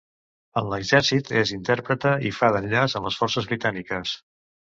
En 0.59 0.69
l'exèrcit 0.69 1.27
és 1.41 1.51
intèrpret 1.55 2.07
i 2.29 2.31
fa 2.37 2.49
d'enllaç 2.55 2.97
amb 3.01 3.09
les 3.11 3.19
forces 3.21 3.51
britàniques. 3.53 4.15